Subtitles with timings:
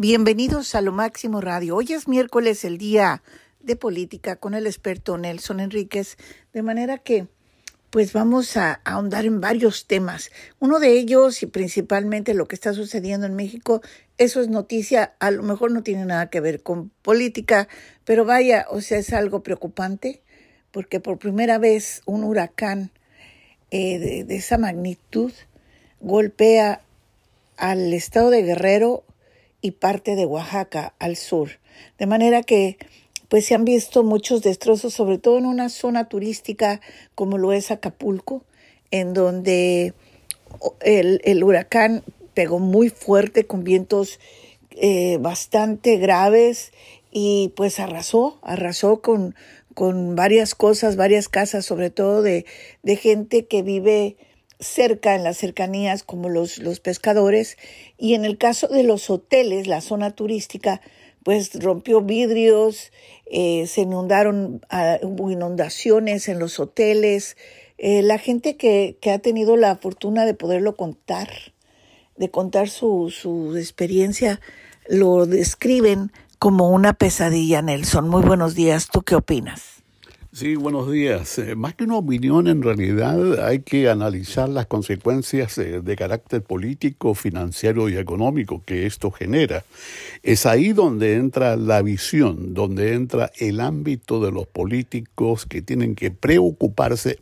[0.00, 1.74] Bienvenidos a Lo Máximo Radio.
[1.74, 3.24] Hoy es miércoles, el día
[3.58, 6.16] de política con el experto Nelson Enríquez,
[6.52, 7.26] de manera que
[7.90, 10.30] pues vamos a, ahondar en varios temas.
[10.60, 13.82] Uno de ellos y principalmente lo que está sucediendo en México,
[14.18, 17.66] eso es noticia, a lo mejor no tiene nada que ver con política,
[18.04, 20.22] pero vaya, o sea, es algo preocupante
[20.70, 22.92] porque por primera vez un huracán
[23.72, 25.32] eh, de, de esa magnitud
[26.00, 26.82] golpea
[27.56, 29.02] al estado de Guerrero
[29.60, 31.50] y parte de Oaxaca al sur.
[31.98, 32.78] De manera que
[33.28, 36.80] pues se han visto muchos destrozos, sobre todo en una zona turística
[37.14, 38.42] como lo es Acapulco,
[38.90, 39.92] en donde
[40.80, 42.02] el, el huracán
[42.34, 44.18] pegó muy fuerte con vientos
[44.70, 46.72] eh, bastante graves
[47.10, 49.34] y pues arrasó, arrasó con,
[49.74, 52.46] con varias cosas, varias casas, sobre todo de,
[52.82, 54.16] de gente que vive
[54.60, 57.56] cerca, en las cercanías, como los, los pescadores.
[57.96, 60.80] Y en el caso de los hoteles, la zona turística,
[61.22, 62.92] pues rompió vidrios,
[63.26, 67.36] eh, se inundaron, uh, hubo inundaciones en los hoteles.
[67.76, 71.28] Eh, la gente que, que, ha tenido la fortuna de poderlo contar,
[72.16, 74.40] de contar su, su experiencia,
[74.88, 78.08] lo describen como una pesadilla, Nelson.
[78.08, 78.88] Muy buenos días.
[78.88, 79.77] ¿Tú qué opinas?
[80.30, 81.38] Sí, buenos días.
[81.38, 86.42] Eh, más que una opinión, en realidad hay que analizar las consecuencias eh, de carácter
[86.42, 89.64] político, financiero y económico que esto genera.
[90.22, 95.94] Es ahí donde entra la visión, donde entra el ámbito de los políticos que tienen
[95.94, 97.20] que preocuparse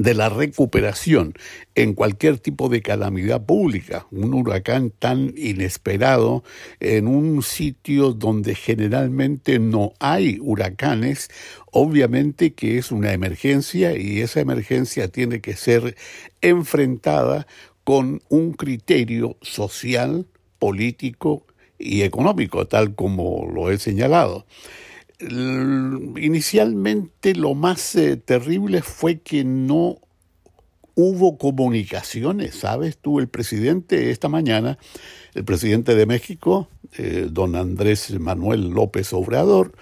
[0.00, 1.34] de la recuperación
[1.74, 4.06] en cualquier tipo de calamidad pública.
[4.10, 6.42] Un huracán tan inesperado
[6.80, 11.28] en un sitio donde generalmente no hay huracanes,
[11.70, 15.94] obviamente que es una emergencia y esa emergencia tiene que ser
[16.40, 17.46] enfrentada
[17.84, 20.26] con un criterio social,
[20.58, 21.44] político
[21.78, 24.46] y económico, tal como lo he señalado
[25.20, 29.98] inicialmente lo más eh, terrible fue que no
[30.94, 32.98] hubo comunicaciones, ¿sabes?
[32.98, 34.78] Tú, el presidente esta mañana,
[35.34, 39.72] el presidente de México, eh, don Andrés Manuel López Obrador,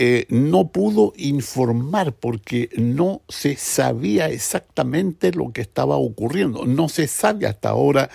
[0.00, 6.64] eh, no pudo informar porque no se sabía exactamente lo que estaba ocurriendo.
[6.66, 8.08] No se sabe hasta ahora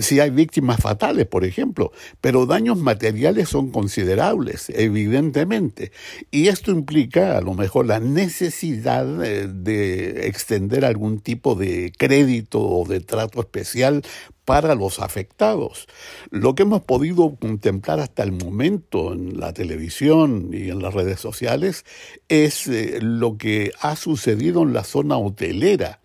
[0.00, 1.92] si hay víctimas fatales, por ejemplo,
[2.22, 5.92] pero daños materiales son considerables, evidentemente.
[6.30, 12.62] Y esto implica a lo mejor la necesidad eh, de extender algún tipo de crédito
[12.62, 14.02] o de trato especial
[14.46, 15.86] para los afectados.
[16.30, 21.20] Lo que hemos podido contemplar hasta el momento en la televisión y en las redes
[21.20, 21.84] sociales
[22.28, 26.00] es eh, lo que ha sucedido en la zona hotelera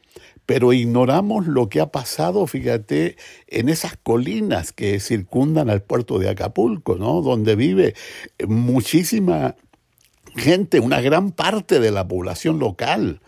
[0.45, 3.15] pero ignoramos lo que ha pasado, fíjate,
[3.47, 7.21] en esas colinas que circundan al puerto de Acapulco, ¿no?
[7.21, 7.95] Donde vive
[8.45, 9.55] muchísima
[10.35, 13.21] gente, una gran parte de la población local.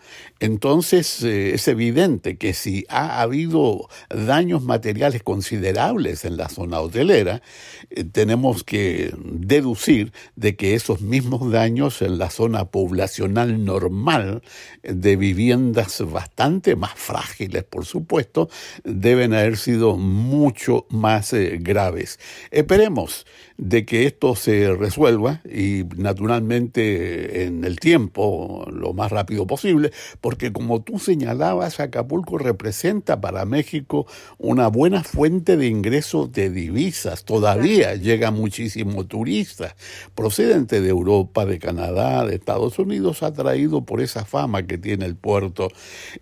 [0.44, 7.40] Entonces eh, es evidente que si ha habido daños materiales considerables en la zona hotelera,
[7.88, 14.42] eh, tenemos que deducir de que esos mismos daños en la zona poblacional normal
[14.82, 18.50] de viviendas bastante más frágiles, por supuesto,
[18.84, 22.20] deben haber sido mucho más eh, graves.
[22.50, 23.24] Esperemos
[23.56, 30.33] de que esto se resuelva y naturalmente en el tiempo, lo más rápido posible, porque
[30.52, 34.06] como tú señalabas, Acapulco representa para México
[34.38, 37.24] una buena fuente de ingresos de divisas.
[37.24, 39.74] Todavía llega muchísimo turista
[40.14, 45.16] procedente de Europa, de Canadá, de Estados Unidos, atraído por esa fama que tiene el
[45.16, 45.68] puerto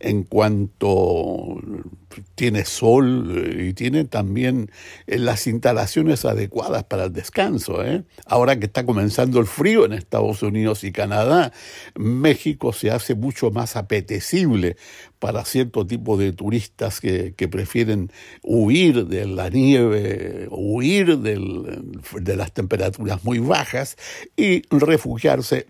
[0.00, 1.60] en cuanto
[2.34, 4.70] tiene sol eh, y tiene también
[5.06, 7.84] eh, las instalaciones adecuadas para el descanso.
[7.84, 8.04] ¿eh?
[8.26, 11.52] Ahora que está comenzando el frío en Estados Unidos y Canadá,
[11.94, 13.91] México se hace mucho más apetecible
[15.18, 18.10] para cierto tipo de turistas que, prefieren
[18.42, 23.96] huir de la nieve, huir de las temperaturas muy bajas
[24.36, 25.66] y refugiarse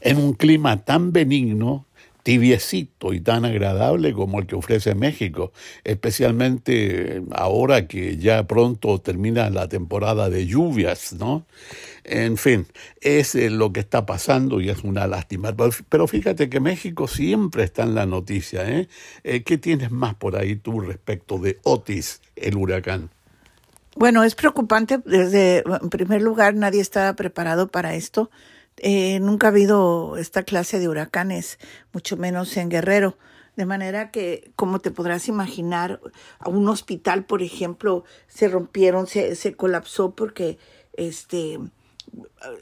[0.00, 1.86] en un clima tan benigno
[2.22, 5.52] tibiecito y tan agradable como el que ofrece México,
[5.84, 11.44] especialmente ahora que ya pronto termina la temporada de lluvias, ¿no?
[12.04, 12.66] En fin,
[13.00, 15.54] es eh, lo que está pasando y es una lástima.
[15.88, 18.88] Pero fíjate que México siempre está en la noticia, ¿eh?
[19.24, 23.10] eh ¿Qué tienes más por ahí tú respecto de Otis, el huracán?
[23.96, 24.98] Bueno, es preocupante.
[25.04, 28.30] Desde, en primer lugar, nadie estaba preparado para esto.
[28.78, 31.58] Eh, nunca ha habido esta clase de huracanes,
[31.92, 33.18] mucho menos en Guerrero.
[33.54, 36.00] De manera que, como te podrás imaginar,
[36.38, 40.58] a un hospital, por ejemplo, se rompieron, se, se colapsó porque
[40.94, 41.58] este,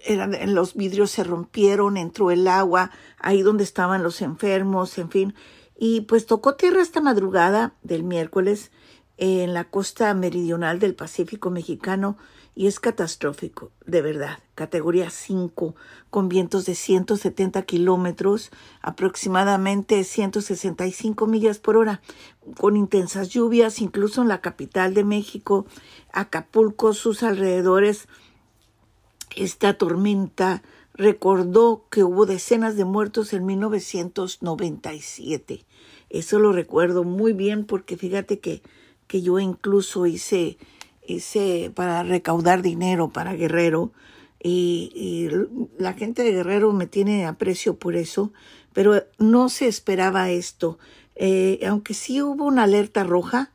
[0.04, 5.34] eran, los vidrios se rompieron, entró el agua, ahí donde estaban los enfermos, en fin.
[5.78, 8.72] Y pues tocó tierra esta madrugada del miércoles
[9.20, 12.16] en la costa meridional del Pacífico mexicano
[12.56, 14.38] y es catastrófico, de verdad.
[14.54, 15.74] Categoría 5,
[16.08, 18.50] con vientos de 170 kilómetros,
[18.80, 22.00] aproximadamente 165 millas por hora,
[22.58, 25.66] con intensas lluvias, incluso en la capital de México,
[26.12, 28.08] Acapulco, sus alrededores.
[29.36, 30.62] Esta tormenta
[30.94, 35.66] recordó que hubo decenas de muertos en 1997.
[36.08, 38.62] Eso lo recuerdo muy bien porque fíjate que,
[39.10, 40.56] que yo incluso hice
[41.04, 43.90] hice para recaudar dinero para Guerrero
[44.40, 45.28] y,
[45.78, 48.32] la gente de Guerrero me tiene aprecio por eso,
[48.72, 50.78] pero no se esperaba esto.
[51.16, 53.50] Eh, aunque sí hubo una alerta roja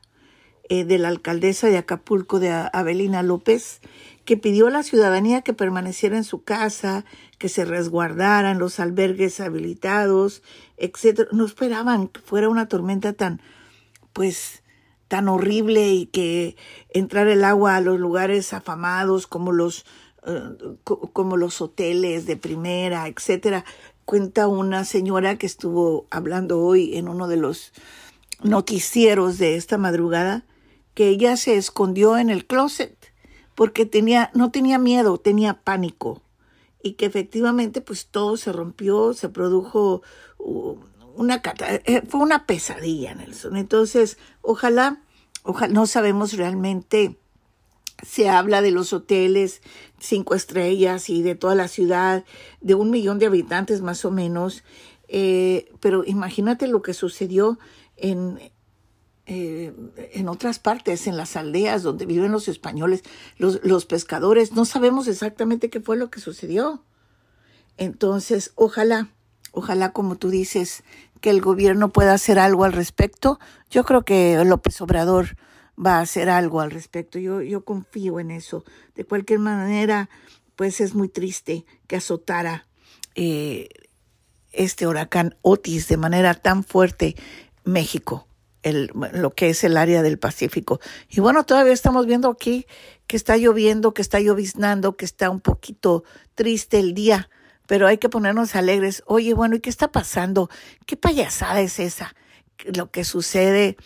[0.67, 3.79] eh, de la alcaldesa de Acapulco, de Abelina López,
[4.25, 7.05] que pidió a la ciudadanía que permaneciera en su casa,
[7.39, 10.43] que se resguardaran los albergues habilitados,
[10.75, 11.29] etc.
[11.31, 13.41] No esperaban que fuera una tormenta tan,
[14.11, 14.61] pues,
[15.07, 16.55] tan horrible y que
[16.89, 19.85] entrar el agua a los lugares afamados como los
[20.25, 20.41] eh,
[20.83, 23.65] como los hoteles de primera, etcétera.
[24.05, 27.73] Cuenta una señora que estuvo hablando hoy en uno de los
[28.41, 30.45] noticieros de esta madrugada
[30.93, 32.95] que ella se escondió en el closet
[33.53, 36.21] porque tenía no tenía miedo, tenía pánico
[36.81, 40.01] y que efectivamente pues todo se rompió, se produjo
[41.15, 41.41] una
[41.85, 43.57] eh, fue una pesadilla, Nelson.
[43.57, 45.01] Entonces, ojalá,
[45.43, 47.17] ojalá, no sabemos realmente,
[48.03, 49.61] se habla de los hoteles
[49.99, 52.25] cinco estrellas y de toda la ciudad,
[52.61, 54.63] de un millón de habitantes más o menos,
[55.07, 57.57] eh, pero imagínate lo que sucedió
[57.95, 58.39] en,
[59.25, 59.73] eh,
[60.13, 63.03] en otras partes, en las aldeas donde viven los españoles,
[63.37, 66.83] los, los pescadores, no sabemos exactamente qué fue lo que sucedió.
[67.77, 69.09] Entonces, ojalá,
[69.55, 70.83] ojalá como tú dices,
[71.21, 73.39] que el gobierno pueda hacer algo al respecto.
[73.71, 75.37] Yo creo que López Obrador
[75.83, 77.17] va a hacer algo al respecto.
[77.17, 78.63] Yo, yo confío en eso.
[78.95, 80.09] De cualquier manera,
[80.55, 82.67] pues es muy triste que azotara
[83.15, 83.69] eh,
[84.51, 87.15] este huracán Otis de manera tan fuerte
[87.63, 88.27] México,
[88.61, 90.79] el, lo que es el área del Pacífico.
[91.09, 92.67] Y bueno, todavía estamos viendo aquí
[93.07, 96.03] que está lloviendo, que está lloviznando, que está un poquito
[96.35, 97.29] triste el día
[97.67, 99.03] pero hay que ponernos alegres.
[99.05, 100.49] Oye, bueno, ¿y qué está pasando?
[100.85, 102.15] ¿Qué payasada es esa?
[102.65, 103.77] Lo que sucede,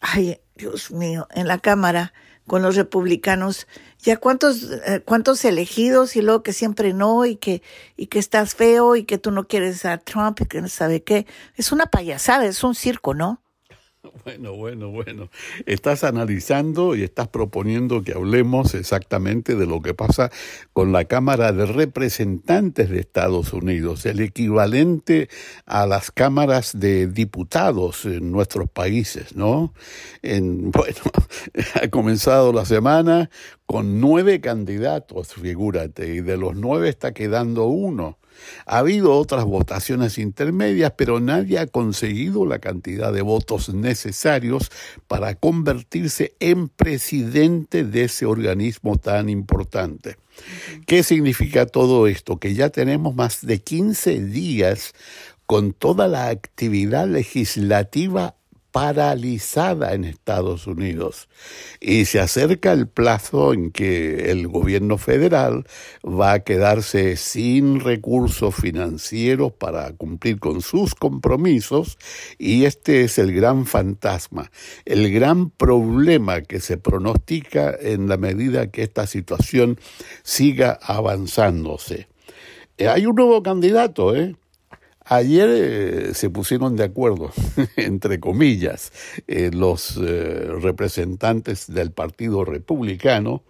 [0.00, 2.12] ay, Dios mío, en la Cámara
[2.46, 3.66] con los republicanos,
[3.98, 7.62] ya cuántos, eh, cuántos elegidos y luego que siempre no y que,
[7.96, 11.02] y que estás feo y que tú no quieres a Trump y que no sabe
[11.02, 11.26] qué.
[11.56, 13.42] Es una payasada, es un circo, ¿no?
[14.24, 15.30] Bueno, bueno, bueno.
[15.66, 20.30] Estás analizando y estás proponiendo que hablemos exactamente de lo que pasa
[20.72, 25.28] con la Cámara de Representantes de Estados Unidos, el equivalente
[25.64, 29.72] a las cámaras de diputados en nuestros países, ¿no?
[30.22, 31.00] En, bueno,
[31.80, 33.30] ha comenzado la semana
[33.64, 38.18] con nueve candidatos, figúrate, y de los nueve está quedando uno.
[38.66, 44.70] Ha habido otras votaciones intermedias, pero nadie ha conseguido la cantidad de votos necesarios
[45.08, 50.16] para convertirse en presidente de ese organismo tan importante.
[50.86, 52.38] ¿Qué significa todo esto?
[52.38, 54.92] Que ya tenemos más de 15 días
[55.46, 58.35] con toda la actividad legislativa
[58.76, 61.30] paralizada en Estados Unidos
[61.80, 65.64] y se acerca el plazo en que el gobierno federal
[66.04, 71.96] va a quedarse sin recursos financieros para cumplir con sus compromisos
[72.36, 74.50] y este es el gran fantasma,
[74.84, 79.80] el gran problema que se pronostica en la medida que esta situación
[80.22, 82.08] siga avanzándose.
[82.76, 84.36] Eh, hay un nuevo candidato, ¿eh?
[85.08, 87.30] Ayer eh, se pusieron de acuerdo,
[87.76, 88.92] entre comillas,
[89.28, 93.44] eh, los eh, representantes del Partido Republicano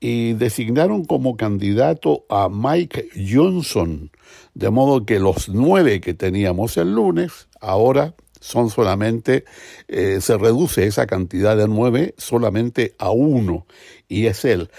[0.00, 4.10] y designaron como candidato a Mike Johnson,
[4.54, 9.44] de modo que los nueve que teníamos el lunes, ahora son solamente,
[9.88, 13.66] se reduce esa cantidad de nueve solamente a uno,
[14.06, 14.70] y es él.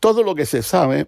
[0.00, 1.06] Todo lo que se sabe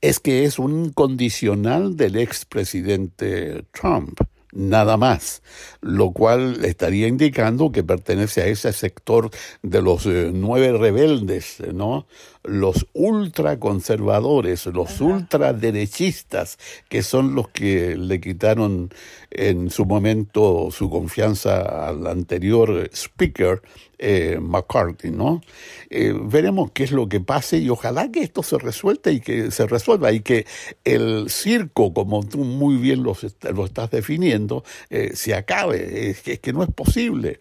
[0.00, 4.20] es que es un condicional del expresidente Trump.
[4.56, 5.42] Nada más,
[5.82, 9.30] lo cual estaría indicando que pertenece a ese sector
[9.62, 12.06] de los eh, nueve rebeldes, ¿no?
[12.42, 16.58] Los ultraconservadores, los ultraderechistas,
[16.88, 18.90] que son los que le quitaron
[19.30, 23.62] en su momento su confianza al anterior speaker,
[23.98, 25.40] eh, McCarthy, ¿no?
[25.88, 29.50] Eh, veremos qué es lo que pase y ojalá que esto se resuelva y que
[29.50, 30.44] se resuelva y que
[30.84, 33.16] el circo, como tú muy bien lo,
[33.54, 34.45] lo estás definiendo,
[34.90, 36.10] eh, se acabe.
[36.10, 37.40] Es que, es que no es posible.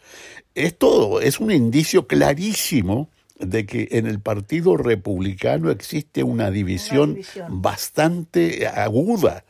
[0.53, 3.09] Esto es un indicio clarísimo
[3.39, 9.43] de que en el Partido Republicano existe una división, una división, bastante aguda.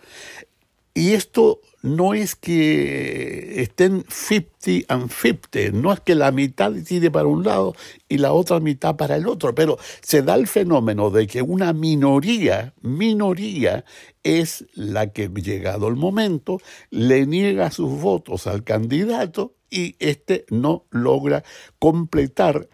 [0.94, 7.12] Y esto no es que estén 50 and 50, no es que la mitad tire
[7.12, 7.76] para un lado
[8.10, 11.74] y la otra mitad para el otro, pero se da el fenómeno de que una
[11.74, 13.86] minoría, minoría,
[14.24, 20.86] es la que, llegado el momento, le niega sus votos al candidato y este no
[20.90, 21.44] logra
[21.78, 22.68] completar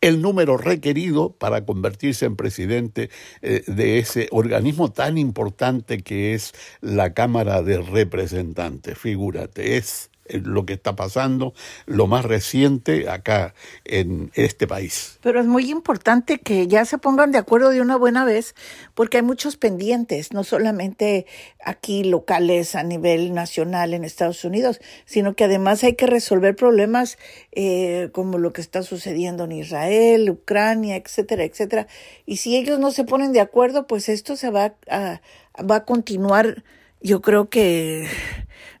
[0.00, 3.10] el número requerido para convertirse en presidente
[3.42, 8.98] eh, de ese organismo tan importante que es la Cámara de Representantes.
[8.98, 11.54] Figúrate, es lo que está pasando,
[11.86, 15.18] lo más reciente acá en este país.
[15.22, 18.54] Pero es muy importante que ya se pongan de acuerdo de una buena vez,
[18.94, 21.26] porque hay muchos pendientes, no solamente
[21.64, 27.18] aquí locales a nivel nacional en Estados Unidos, sino que además hay que resolver problemas
[27.52, 31.86] eh, como lo que está sucediendo en Israel, Ucrania, etcétera, etcétera.
[32.26, 36.64] Y si ellos no se ponen de acuerdo, pues esto se va a continuar,
[37.00, 38.06] yo creo que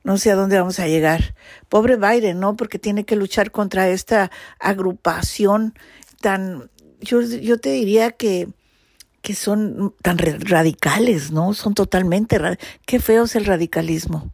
[0.02, 1.34] no sé a dónde vamos a llegar.
[1.68, 2.56] Pobre Biden, ¿no?
[2.56, 5.74] Porque tiene que luchar contra esta agrupación
[6.20, 8.48] tan, yo, yo te diría que,
[9.22, 11.54] que son tan radicales, ¿no?
[11.54, 12.38] Son totalmente,
[12.86, 14.32] qué feo es el radicalismo.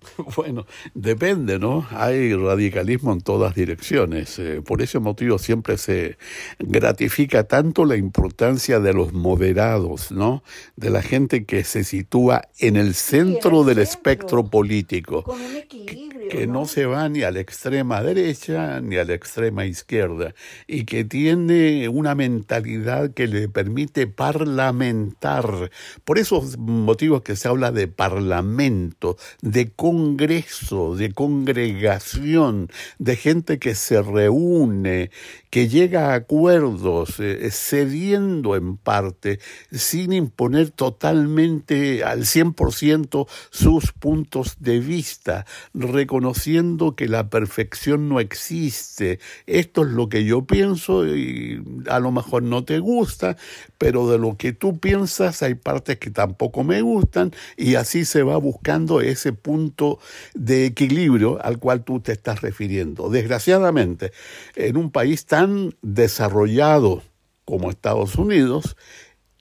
[0.36, 1.86] Bueno, depende, ¿no?
[1.90, 4.38] Hay radicalismo en todas direcciones.
[4.38, 6.18] Eh, por ese motivo siempre se
[6.58, 10.42] gratifica tanto la importancia de los moderados, ¿no?
[10.76, 15.22] De la gente que se sitúa en el centro del espectro político.
[15.22, 16.10] Con un equilibrio.
[16.30, 16.64] Que ¿no?
[16.66, 20.32] se va ni a la extrema derecha ni a la extrema izquierda
[20.68, 25.70] y que tiene una mentalidad que le permite parlamentar.
[26.04, 32.68] Por esos motivos que se habla de parlamento, de congreso, de congregación,
[33.00, 35.10] de gente que se reúne,
[35.50, 39.40] que llega a acuerdos, eh, cediendo en parte,
[39.72, 49.18] sin imponer totalmente al 100% sus puntos de vista, reconociendo que la perfección no existe.
[49.46, 53.36] Esto es lo que yo pienso y a lo mejor no te gusta,
[53.76, 58.22] pero de lo que tú piensas hay partes que tampoco me gustan y así se
[58.22, 59.98] va buscando ese punto
[60.34, 63.10] de equilibrio al cual tú te estás refiriendo.
[63.10, 64.12] Desgraciadamente,
[64.54, 65.39] en un país tan
[65.82, 67.02] desarrollado
[67.44, 68.76] como Estados Unidos,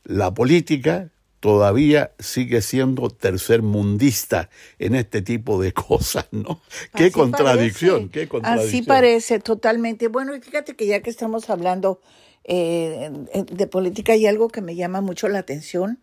[0.04, 6.62] la política todavía sigue siendo tercermundista en este tipo de cosas, ¿no?
[6.96, 8.68] Qué contradicción, parece, qué contradicción.
[8.68, 10.08] Así parece totalmente.
[10.08, 12.02] Bueno, y fíjate que ya que estamos hablando
[12.44, 13.12] eh,
[13.52, 16.00] de política hay algo que me llama mucho la atención.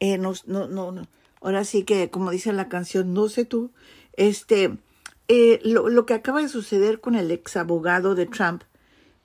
[0.00, 1.08] Eh, no, no, no,
[1.40, 3.72] ahora sí que, como dice la canción, no sé tú,
[4.16, 4.76] este,
[5.26, 8.62] eh, lo, lo, que acaba de suceder con el ex abogado de Trump,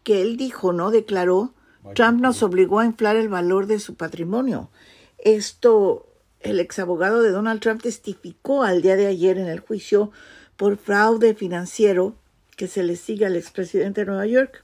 [0.03, 0.91] que él dijo, ¿no?
[0.91, 1.53] Declaró,
[1.95, 4.69] Trump nos obligó a inflar el valor de su patrimonio.
[5.17, 6.07] Esto,
[6.39, 10.11] el ex abogado de Donald Trump testificó al día de ayer en el juicio
[10.57, 12.15] por fraude financiero
[12.55, 14.63] que se le sigue al expresidente de Nueva York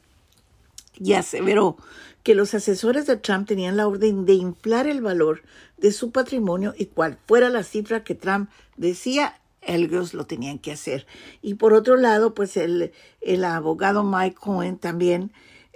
[1.00, 1.78] y aseveró
[2.24, 5.42] que los asesores de Trump tenían la orden de inflar el valor
[5.78, 10.72] de su patrimonio y cual fuera la cifra que Trump decía, ellos lo tenían que
[10.72, 11.06] hacer.
[11.42, 15.32] Y por otro lado, pues el, el abogado Mike Cohen también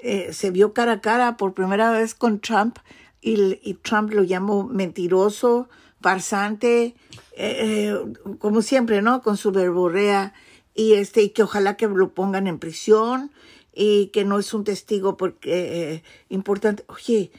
[0.05, 2.77] eh, se vio cara a cara por primera vez con Trump
[3.21, 5.69] y, Trump lo llamó mentiroso,
[6.01, 6.93] farsante,
[7.37, 7.97] eh, eh,
[8.37, 9.21] como siempre, ¿no?
[9.21, 10.33] Con su verborrea
[10.75, 13.31] y este y que ojalá que lo pongan en prisión
[13.73, 16.83] y que no es un testigo porque importante.
[16.89, 17.31] Oye,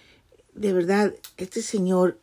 [0.55, 2.19] de verdad, este señor,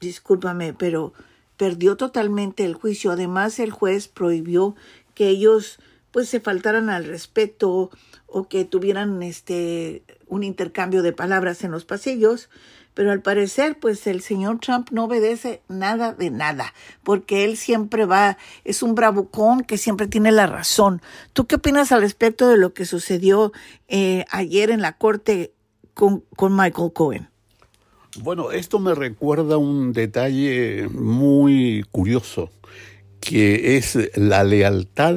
[0.00, 1.12] discúlpame, pero
[1.58, 3.10] perdió totalmente el juicio.
[3.10, 4.74] Además, el juez prohibió
[5.14, 5.78] que ellos
[6.10, 7.90] pues se faltaran al respeto
[8.26, 12.48] o que tuvieran este un intercambio de palabras en los pasillos,
[12.94, 16.72] pero al parecer pues el señor Trump no obedece nada de nada,
[17.02, 21.02] porque él siempre va, es un bravucón que siempre tiene la razón.
[21.32, 23.52] ¿Tú qué opinas al respecto de lo que sucedió
[23.88, 25.52] eh, ayer en la corte
[25.94, 27.30] con, con Michael Cohen?
[28.16, 32.50] Bueno, esto me recuerda un detalle muy curioso
[33.20, 35.16] que es la lealtad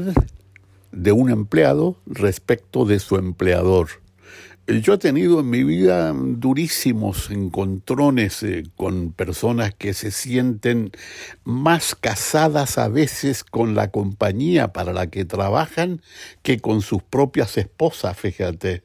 [0.92, 3.88] de un empleado respecto de su empleador.
[4.68, 10.92] Yo he tenido en mi vida durísimos encontrones eh, con personas que se sienten
[11.46, 16.02] más casadas a veces con la compañía para la que trabajan
[16.44, 18.84] que con sus propias esposas, fíjate.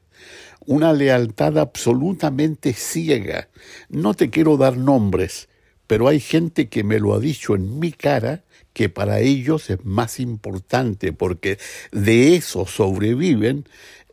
[0.69, 3.49] Una lealtad absolutamente ciega.
[3.89, 5.49] No te quiero dar nombres,
[5.87, 8.43] pero hay gente que me lo ha dicho en mi cara
[8.73, 11.59] que para ellos es más importante porque
[11.93, 13.65] de eso sobreviven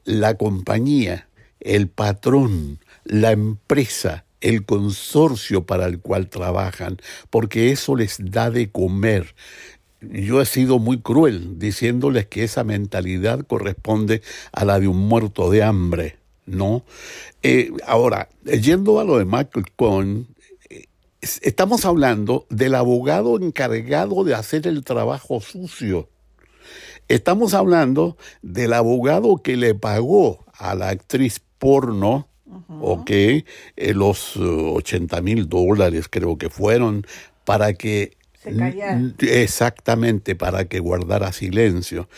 [0.06, 1.28] la compañía,
[1.60, 6.98] el patrón, la empresa, el consorcio para el cual trabajan,
[7.32, 9.34] porque eso les da de comer.
[10.02, 15.50] Yo he sido muy cruel diciéndoles que esa mentalidad corresponde a la de un muerto
[15.50, 16.84] de hambre, ¿no?
[17.42, 20.28] Eh, ahora, yendo a lo de Michael Cohen,
[21.42, 26.10] estamos hablando del abogado encargado de hacer el trabajo sucio.
[27.08, 32.28] Estamos hablando del abogado que le pagó a la actriz porno,
[32.82, 33.46] ok, eh,
[33.94, 37.06] los 80 mil dólares creo que fueron,
[37.46, 38.18] para que
[39.20, 42.10] Exactamente, para que guardara silencio.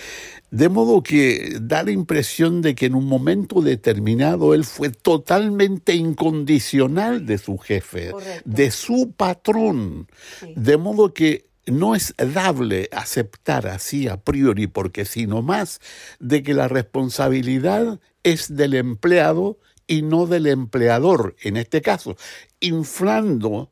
[0.52, 5.96] De modo que da la impresión de que en un momento determinado él fue totalmente
[5.96, 8.12] incondicional de su jefe,
[8.46, 10.08] de su patrón.
[10.56, 15.80] De modo que no es dable aceptar así a priori, porque sino más
[16.20, 22.16] de que la responsabilidad es del empleado y no del empleador, en este caso,
[22.60, 23.72] inflando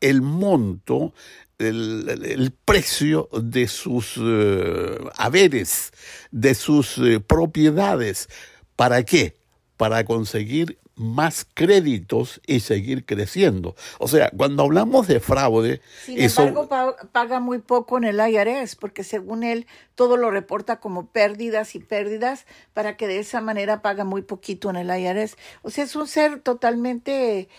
[0.00, 1.14] el monto
[1.58, 5.92] el, precio de sus eh, haberes,
[6.30, 8.28] de sus eh, propiedades.
[8.76, 9.36] ¿Para qué?
[9.76, 13.76] Para conseguir más créditos y seguir creciendo.
[13.98, 15.82] O sea, cuando hablamos de fraude...
[16.04, 16.68] Sin embargo,
[17.12, 21.80] paga muy poco en el IRS, porque según él, todo lo reporta como pérdidas y
[21.80, 25.36] pérdidas, para que de esa manera paga muy poquito en el IRS.
[25.60, 27.50] O sea, es un ser totalmente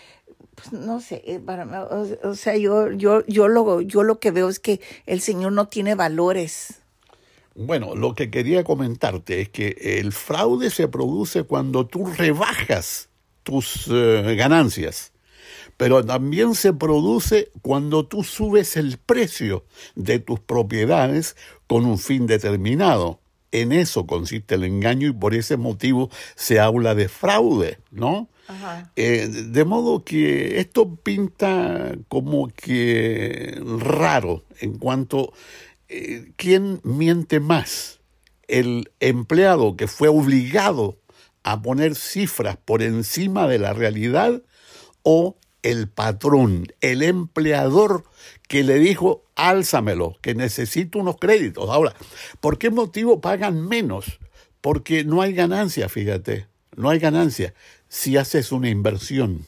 [0.58, 4.58] pues, no sé, para, o, sea, yo, yo, yo, lo, yo lo que veo es
[4.58, 6.80] que el Señor no tiene valores.
[7.54, 13.08] Bueno, lo que quería comentarte es que el fraude se produce cuando tú rebajas
[13.42, 15.12] tus eh, ganancias,
[15.76, 22.26] pero también se produce cuando tú subes el precio de tus propiedades con un fin
[22.26, 23.20] determinado.
[23.50, 28.28] En eso consiste el engaño y por ese motivo se habla de fraude, ¿no?
[28.96, 35.32] Eh, de modo que esto pinta como que raro en cuanto
[35.88, 38.00] eh, quién miente más,
[38.46, 40.98] el empleado que fue obligado
[41.42, 44.42] a poner cifras por encima de la realidad
[45.02, 48.04] o el patrón, el empleador
[48.48, 51.68] que le dijo, álzamelo, que necesito unos créditos.
[51.68, 51.94] Ahora,
[52.40, 54.18] ¿por qué motivo pagan menos?
[54.60, 56.46] Porque no hay ganancia, fíjate,
[56.78, 57.54] no hay ganancia
[57.88, 59.46] si haces una inversión.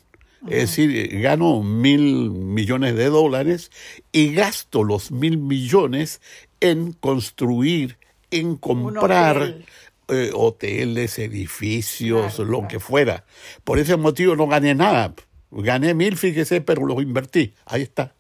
[0.49, 3.71] Es decir, gano mil millones de dólares
[4.11, 6.23] y gasto los mil millones
[6.61, 7.99] en construir,
[8.31, 9.57] en comprar
[10.09, 13.25] eh, hoteles, edificios, lo que fuera.
[13.64, 15.14] Por ese motivo no gané nada.
[15.51, 17.53] Gané mil, fíjese, pero los invertí.
[17.66, 18.14] Ahí está.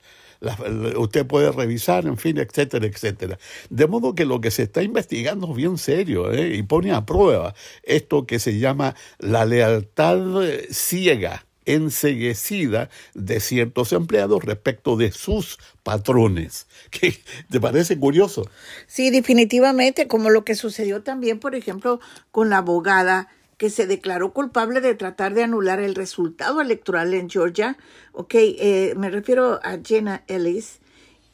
[0.96, 3.38] Usted puede revisar, en fin, etcétera, etcétera.
[3.68, 6.54] De modo que lo que se está investigando es bien serio ¿eh?
[6.54, 13.92] y pone a prueba esto que se llama la lealtad eh, ciega enseguecida de ciertos
[13.92, 16.66] empleados respecto de sus patrones.
[17.50, 18.48] ¿Te parece curioso?
[18.86, 22.00] Sí, definitivamente, como lo que sucedió también, por ejemplo,
[22.30, 23.28] con la abogada
[23.60, 27.76] que se declaró culpable de tratar de anular el resultado electoral en Georgia.
[28.12, 30.80] Ok, eh, me refiero a Jenna Ellis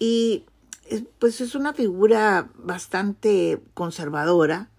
[0.01, 0.45] y
[0.91, 4.71] eh, pues es una figura bastante conservadora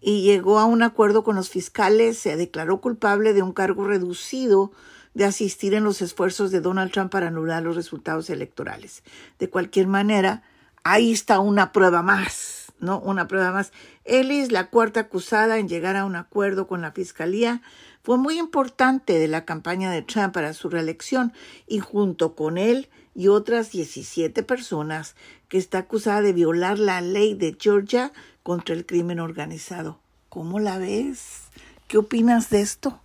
[0.00, 4.72] y llegó a un acuerdo con los fiscales, se declaró culpable de un cargo reducido
[5.12, 9.02] de asistir en los esfuerzos de Donald Trump para anular los resultados electorales.
[9.38, 10.42] De cualquier manera,
[10.84, 13.00] ahí está una prueba más ¿no?
[13.00, 13.72] Una prueba más.
[14.04, 17.62] Ellis, la cuarta acusada en llegar a un acuerdo con la Fiscalía,
[18.02, 21.32] fue muy importante de la campaña de Trump para su reelección
[21.66, 25.14] y junto con él y otras 17 personas
[25.48, 28.12] que está acusada de violar la ley de Georgia
[28.42, 29.98] contra el crimen organizado.
[30.28, 31.48] ¿Cómo la ves?
[31.86, 33.00] ¿Qué opinas de esto?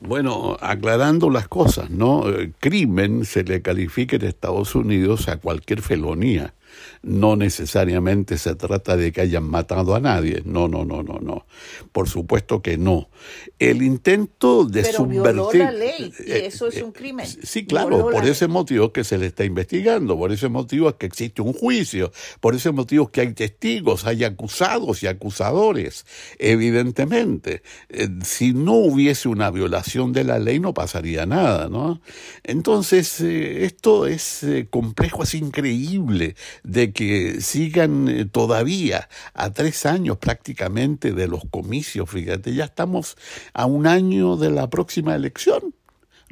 [0.00, 2.24] Bueno, aclarando las cosas, ¿no?
[2.58, 6.54] crimen se le califica en Estados Unidos a cualquier felonía
[7.02, 10.42] no necesariamente se trata de que hayan matado a nadie.
[10.44, 11.46] No, no, no, no, no.
[11.90, 13.10] Por supuesto que no.
[13.58, 15.60] El intento de Pero subvertir.
[15.60, 17.26] la ley y eh, eso es eh, un crimen.
[17.26, 21.06] Sí, claro, por ese motivo que se le está investigando, por ese motivo es que
[21.06, 26.06] existe un juicio, por ese motivo es que hay testigos, hay acusados y acusadores,
[26.38, 27.62] evidentemente.
[27.88, 32.00] Eh, si no hubiese una violación de la ley no pasaría nada, ¿no?
[32.44, 41.12] Entonces, esto es complejo, es increíble de que sigan eh, todavía a tres años prácticamente
[41.12, 43.16] de los comicios, fíjate, ya estamos
[43.52, 45.74] a un año de la próxima elección.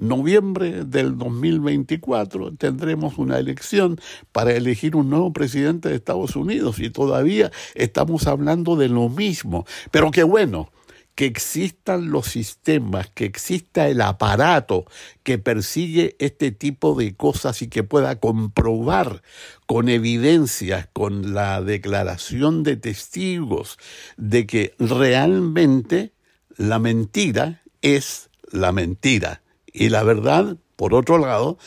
[0.00, 4.00] Noviembre del 2024 tendremos una elección
[4.32, 9.66] para elegir un nuevo presidente de Estados Unidos y todavía estamos hablando de lo mismo.
[9.90, 10.70] Pero qué bueno,
[11.14, 14.86] que existan los sistemas, que exista el aparato
[15.22, 19.22] que persigue este tipo de cosas y que pueda comprobar
[19.66, 23.78] con evidencias, con la declaración de testigos,
[24.16, 26.12] de que realmente
[26.56, 29.42] la mentira es la mentira.
[29.66, 31.58] Y la verdad, por otro lado,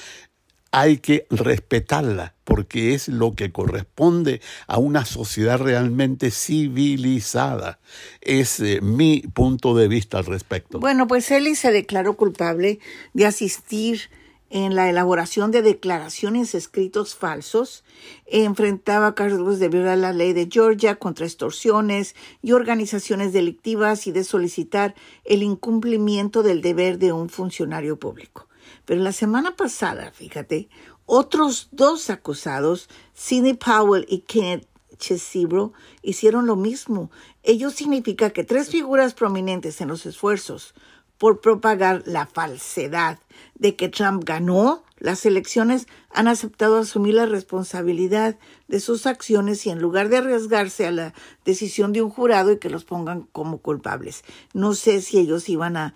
[0.73, 7.79] hay que respetarla porque es lo que corresponde a una sociedad realmente civilizada.
[8.21, 10.79] Es eh, mi punto de vista al respecto.
[10.79, 12.79] Bueno, pues Eli se declaró culpable
[13.13, 14.09] de asistir
[14.49, 17.83] en la elaboración de declaraciones escritos falsos,
[18.25, 24.23] enfrentaba cargos de violar la ley de Georgia contra extorsiones y organizaciones delictivas y de
[24.23, 28.47] solicitar el incumplimiento del deber de un funcionario público.
[28.85, 30.69] Pero la semana pasada, fíjate,
[31.05, 34.67] otros dos acusados, Sidney Powell y Kenneth
[34.97, 37.11] Chesibro, hicieron lo mismo.
[37.43, 40.73] Ello significa que tres figuras prominentes en los esfuerzos
[41.17, 43.19] por propagar la falsedad
[43.55, 48.37] de que Trump ganó las elecciones han aceptado asumir la responsabilidad
[48.69, 52.57] de sus acciones y en lugar de arriesgarse a la decisión de un jurado y
[52.57, 54.23] que los pongan como culpables.
[54.53, 55.93] No sé si ellos iban a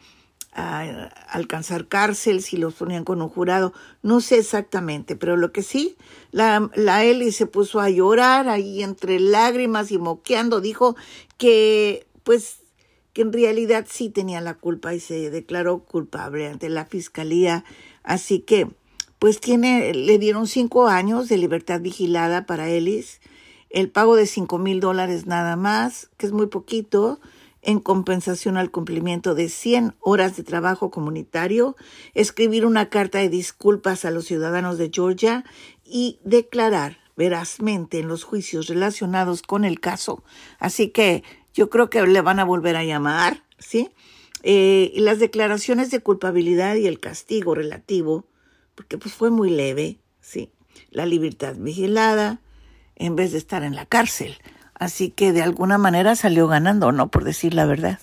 [0.57, 5.61] a alcanzar cárcel, si los ponían con un jurado, no sé exactamente, pero lo que
[5.61, 5.95] sí,
[6.31, 10.95] la, la Eli se puso a llorar ahí entre lágrimas y moqueando, dijo
[11.37, 12.61] que pues
[13.13, 17.63] que en realidad sí tenía la culpa y se declaró culpable ante la fiscalía,
[18.03, 18.67] así que
[19.19, 23.21] pues tiene, le dieron cinco años de libertad vigilada para Ellis,
[23.69, 27.19] el pago de cinco mil dólares nada más, que es muy poquito,
[27.67, 31.75] en compensación al cumplimiento de 100 horas de trabajo comunitario,
[32.13, 35.43] escribir una carta de disculpas a los ciudadanos de Georgia
[35.83, 40.23] y declarar verazmente en los juicios relacionados con el caso.
[40.59, 43.89] Así que yo creo que le van a volver a llamar, ¿sí?
[44.43, 48.27] Eh, y las declaraciones de culpabilidad y el castigo relativo,
[48.75, 50.53] porque pues fue muy leve, ¿sí?
[50.89, 52.39] La libertad vigilada
[52.95, 54.37] en vez de estar en la cárcel.
[54.79, 57.09] Así que de alguna manera salió ganando, ¿no?
[57.09, 57.99] Por decir la verdad.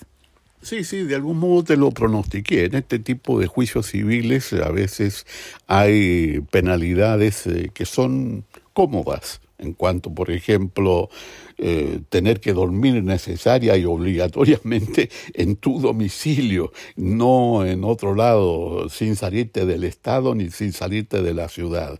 [0.61, 2.65] Sí, sí, de algún modo te lo pronostiqué.
[2.65, 5.25] En este tipo de juicios civiles a veces
[5.67, 11.09] hay penalidades eh, que son cómodas en cuanto, por ejemplo,
[11.57, 19.15] eh, tener que dormir necesaria y obligatoriamente en tu domicilio, no en otro lado, sin
[19.15, 21.99] salirte del Estado ni sin salirte de la ciudad.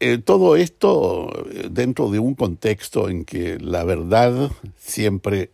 [0.00, 5.50] Eh, todo esto eh, dentro de un contexto en que la verdad siempre,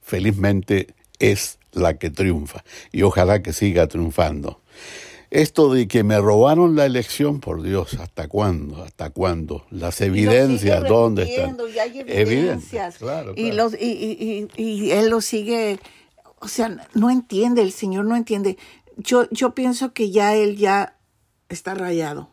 [0.00, 4.60] felizmente, es la que triunfa y ojalá que siga triunfando.
[5.32, 8.84] Esto de que me robaron la elección, por Dios, ¿hasta cuándo?
[8.84, 9.64] ¿Hasta cuándo?
[9.70, 11.56] Las evidencias, ¿dónde están?
[12.06, 12.98] evidencias.
[12.98, 15.80] Claro, Y, los, y, y, y, él lo sigue,
[16.38, 18.58] o sea, no entiende, el Señor no entiende.
[18.98, 20.98] Yo, yo pienso que ya él ya
[21.48, 22.28] está rayado.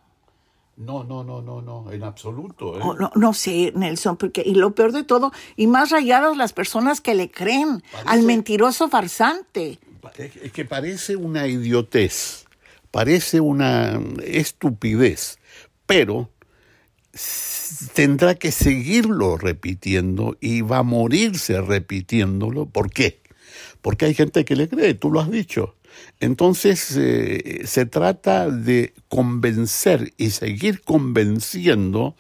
[0.75, 2.77] No, no, no, no, no, en absoluto.
[2.77, 2.81] ¿eh?
[2.83, 6.51] Oh, no, no, sé, Nelson, porque y lo peor de todo, y más rayadas las
[6.51, 9.79] personas que le creen al mentiroso farsante.
[10.17, 12.45] Es que parece una idiotez,
[12.91, 15.38] parece una estupidez,
[15.86, 16.30] pero
[17.93, 22.65] tendrá que seguirlo repitiendo y va a morirse repitiéndolo.
[22.65, 23.21] ¿Por qué?
[23.82, 25.75] Porque hay gente que le cree, tú lo has dicho.
[26.19, 32.15] Entonces eh, se trata de convencer y seguir convenciendo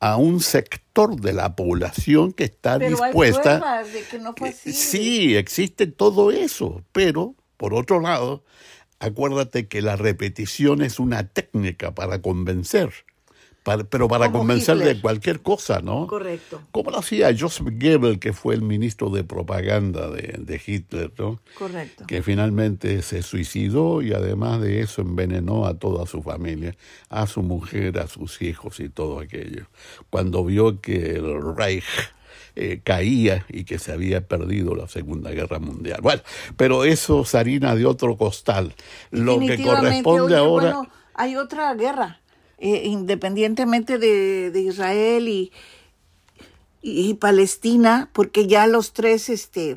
[0.00, 3.84] a un sector de la población que está dispuesta.
[3.84, 4.72] de que no fue así.
[4.72, 8.44] Sí, existe todo eso, pero por otro lado,
[9.02, 12.92] acuérdate que la repetición es una técnica para convencer.
[13.90, 16.06] pero para Como convencer de cualquier cosa, ¿no?
[16.08, 16.62] Correcto.
[16.72, 21.40] Como lo hacía Joseph Goebbels, que fue el ministro de propaganda de, de Hitler, ¿no?
[21.58, 22.04] Correcto.
[22.06, 26.76] que finalmente se suicidó y además de eso envenenó a toda su familia,
[27.08, 29.66] a su mujer, a sus hijos y todo aquello.
[30.10, 31.84] Cuando vio que el Reich
[32.54, 36.00] eh, caía y que se había perdido la Segunda Guerra Mundial.
[36.02, 36.22] Bueno,
[36.56, 38.74] pero eso es harina de otro costal.
[39.10, 40.74] Lo que corresponde oye, ahora...
[40.74, 42.20] Bueno, hay otra guerra,
[42.58, 45.52] eh, independientemente de, de Israel y,
[46.82, 49.76] y, y Palestina, porque ya los tres, este,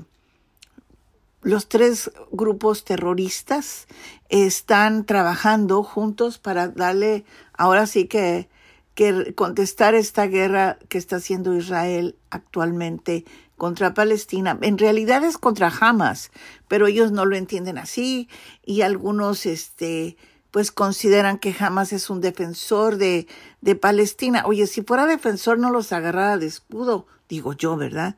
[1.41, 3.87] los tres grupos terroristas
[4.29, 8.49] están trabajando juntos para darle, ahora sí que,
[8.95, 13.25] que contestar esta guerra que está haciendo Israel actualmente
[13.57, 14.57] contra Palestina.
[14.61, 16.31] En realidad es contra Hamas,
[16.67, 18.29] pero ellos no lo entienden así
[18.65, 20.17] y algunos, este,
[20.51, 23.27] pues consideran que Hamas es un defensor de,
[23.61, 24.43] de Palestina.
[24.45, 28.15] Oye, si fuera defensor no los agarrara de escudo, digo yo, ¿verdad?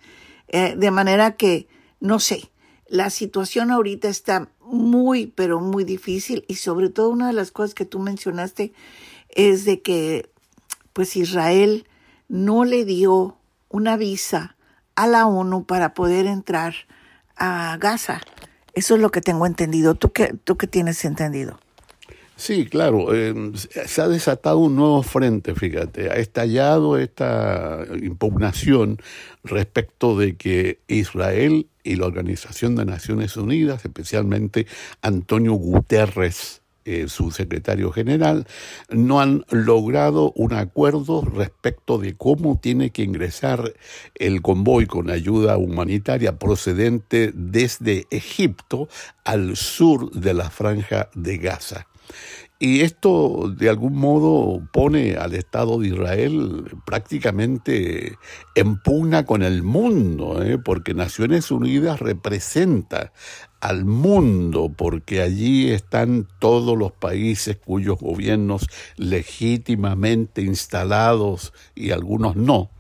[0.48, 1.68] Eh, de manera que,
[2.00, 2.52] no sé,
[2.88, 7.74] la situación ahorita está muy, pero muy difícil y sobre todo una de las cosas
[7.74, 8.74] que tú mencionaste
[9.30, 10.30] es de que
[10.98, 11.86] pues Israel
[12.28, 13.38] no le dio
[13.70, 14.56] una visa
[14.96, 16.74] a la ONU para poder entrar
[17.36, 18.20] a Gaza.
[18.74, 19.94] Eso es lo que tengo entendido.
[19.94, 21.60] ¿Tú qué, tú qué tienes entendido?
[22.36, 23.32] Sí, claro, eh,
[23.86, 28.98] se ha desatado un nuevo frente, fíjate, ha estallado esta impugnación
[29.44, 34.66] respecto de que Israel y la Organización de Naciones Unidas, especialmente
[35.04, 38.48] Antonio Guterres, eh, su secretario general,
[38.90, 43.74] no han logrado un acuerdo respecto de cómo tiene que ingresar
[44.16, 48.88] el convoy con ayuda humanitaria procedente desde Egipto
[49.26, 51.88] al sur de la franja de Gaza.
[52.60, 58.18] Y esto de algún modo pone al Estado de Israel prácticamente
[58.56, 60.58] en pugna con el mundo, ¿eh?
[60.58, 63.14] porque Naciones Unidas representa
[63.60, 72.72] al mundo, porque allí están todos los países cuyos gobiernos legítimamente instalados y algunos no,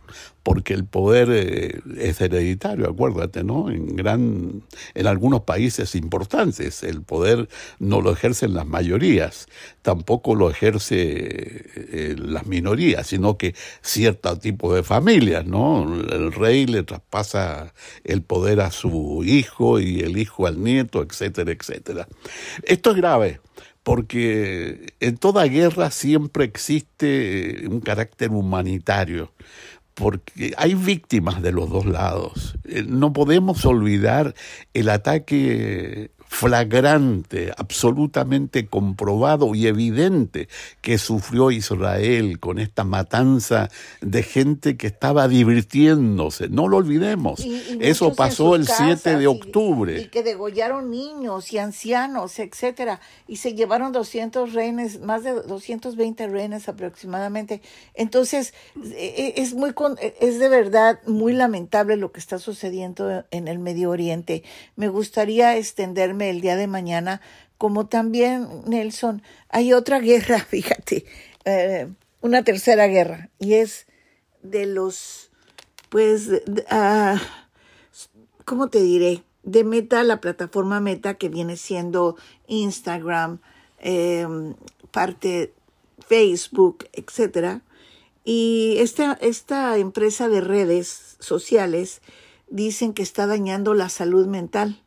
[0.47, 3.69] porque el poder eh, es hereditario, acuérdate, ¿no?
[3.69, 9.49] En gran, en algunos países importantes el poder no lo ejercen las mayorías,
[9.81, 15.83] tampoco lo ejerce eh, las minorías, sino que cierto tipo de familias, ¿no?
[15.93, 17.73] El rey le traspasa
[18.05, 22.07] el poder a su hijo y el hijo al nieto, etcétera, etcétera.
[22.63, 23.41] Esto es grave
[23.83, 29.31] porque en toda guerra siempre existe un carácter humanitario
[29.97, 32.55] porque hay víctimas de los dos lados.
[32.65, 34.35] Eh, No podemos olvidar
[34.73, 40.47] el ataque flagrante, absolutamente comprobado y evidente
[40.81, 43.69] que sufrió Israel con esta matanza
[44.01, 46.49] de gente que estaba divirtiéndose.
[46.49, 47.39] No lo olvidemos.
[47.39, 50.01] Y- y Eso pasó el sus 7 casas de octubre.
[50.01, 56.27] Y, que degollaron niños y ancianos, etcétera, y se llevaron 200 rehenes, más de 220
[56.27, 57.61] rehenes aproximadamente.
[57.93, 58.53] Entonces,
[58.95, 63.47] e- e- es muy con- es de verdad muy lamentable lo que está sucediendo en
[63.47, 64.43] el Medio Oriente.
[64.75, 67.21] Me gustaría extenderme el día de mañana,
[67.57, 71.05] como también Nelson, hay otra guerra, fíjate,
[71.45, 71.87] eh,
[72.21, 73.87] una tercera guerra y es
[74.41, 75.31] de los
[75.89, 76.29] pues
[76.69, 77.19] ah,
[78.45, 79.23] ¿cómo te diré?
[79.43, 83.39] De Meta, la plataforma Meta que viene siendo Instagram,
[83.79, 84.27] eh,
[84.91, 85.53] parte
[86.05, 87.61] Facebook, etcétera.
[88.25, 92.01] Y esta, esta empresa de redes sociales
[92.49, 94.81] dicen que está dañando la salud mental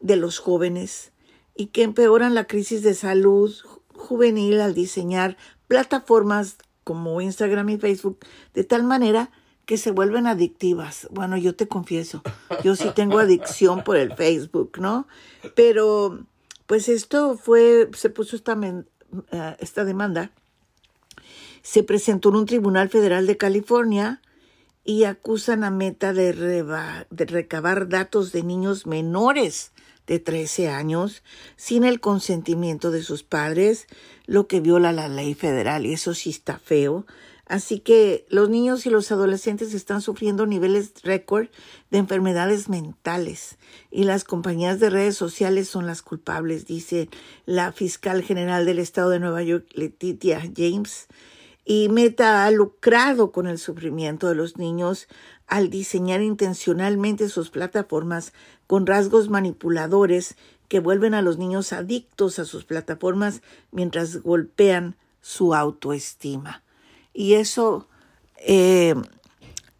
[0.00, 1.12] de los jóvenes
[1.54, 7.78] y que empeoran la crisis de salud ju- juvenil al diseñar plataformas como Instagram y
[7.78, 8.18] Facebook
[8.54, 9.30] de tal manera
[9.66, 11.08] que se vuelven adictivas.
[11.10, 12.22] Bueno, yo te confieso,
[12.64, 15.06] yo sí tengo adicción por el Facebook, ¿no?
[15.54, 16.24] Pero
[16.66, 18.58] pues esto fue, se puso esta,
[19.32, 20.30] eh, esta demanda,
[21.62, 24.22] se presentó en un tribunal federal de California
[24.84, 29.72] y acusan a Meta de, reba- de recabar datos de niños menores
[30.08, 31.22] de 13 años
[31.56, 33.86] sin el consentimiento de sus padres,
[34.26, 37.06] lo que viola la ley federal y eso sí está feo.
[37.46, 41.48] Así que los niños y los adolescentes están sufriendo niveles récord
[41.90, 43.56] de enfermedades mentales
[43.90, 47.08] y las compañías de redes sociales son las culpables, dice
[47.46, 51.08] la fiscal general del estado de Nueva York, Letitia James
[51.64, 55.06] y Meta ha lucrado con el sufrimiento de los niños
[55.48, 58.32] al diseñar intencionalmente sus plataformas
[58.66, 60.36] con rasgos manipuladores
[60.68, 66.62] que vuelven a los niños adictos a sus plataformas mientras golpean su autoestima.
[67.12, 67.88] y eso
[68.46, 68.94] eh,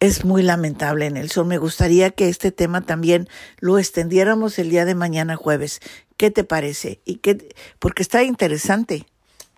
[0.00, 1.48] es muy lamentable, Nelson.
[1.48, 3.28] Me gustaría que este tema también
[3.58, 5.80] lo extendiéramos el día de mañana jueves.
[6.16, 7.00] ¿Qué te parece?
[7.04, 7.20] Y
[7.78, 9.06] porque está interesante.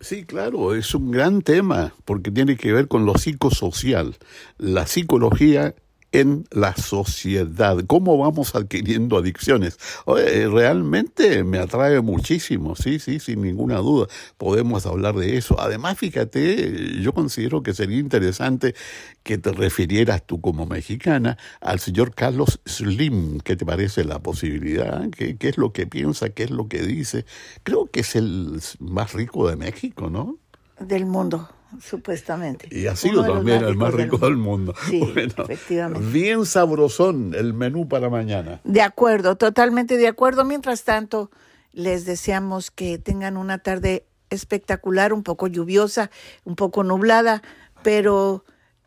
[0.00, 4.16] Sí, claro, es un gran tema porque tiene que ver con lo psicosocial.
[4.56, 5.74] La psicología
[6.12, 9.78] en la sociedad, cómo vamos adquiriendo adicciones.
[10.06, 15.60] realmente me atrae muchísimo, sí, sí, sin ninguna duda, podemos hablar de eso.
[15.60, 18.74] Además, fíjate, yo considero que sería interesante
[19.22, 25.08] que te refirieras tú como mexicana al señor Carlos Slim, ¿qué te parece la posibilidad?
[25.10, 26.30] ¿Qué, qué es lo que piensa?
[26.30, 27.24] ¿Qué es lo que dice?
[27.62, 30.38] Creo que es el más rico de México, ¿no?
[30.78, 31.48] Del mundo
[31.80, 32.68] supuestamente.
[32.70, 34.74] Y ha sido también el más rico del mundo.
[34.88, 36.08] Sí, efectivamente.
[36.10, 38.60] Bien sabrosón el menú para mañana.
[38.64, 40.44] De acuerdo, totalmente de acuerdo.
[40.44, 41.30] Mientras tanto,
[41.72, 46.10] les deseamos que tengan una tarde espectacular, un poco lluviosa,
[46.44, 47.42] un poco nublada,
[47.82, 48.44] pero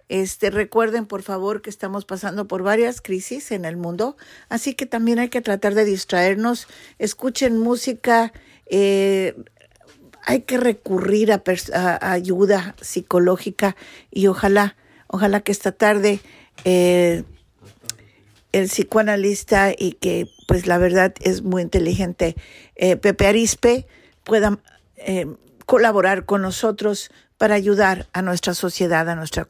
[0.10, 4.16] este recuerden por favor que estamos pasando por varias crisis en el mundo,
[4.50, 6.68] así que también hay que tratar de distraernos,
[7.00, 8.32] escuchen música,
[8.66, 9.36] eh,
[10.26, 13.76] hay que recurrir a, ayuda psicológica
[14.12, 14.76] y ojalá,
[15.08, 16.20] ojalá que esta tarde
[16.66, 17.24] eh,
[18.52, 22.36] el psicoanalista y que pues la verdad es muy inteligente,
[22.76, 23.88] eh, Pepe Arispe,
[24.24, 24.60] pueda
[24.98, 25.28] eh,
[25.66, 29.48] colaborar con nosotros para ayudar a nuestra sociedad, a nuestra,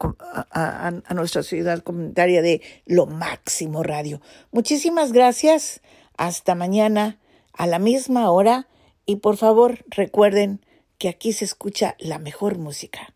[0.52, 4.22] a, a nuestra sociedad comunitaria de Lo Máximo Radio.
[4.52, 5.82] Muchísimas gracias.
[6.18, 7.20] Hasta mañana
[7.54, 8.68] a la misma hora
[9.06, 10.66] y por favor recuerden
[10.98, 13.14] que aquí se escucha la mejor música.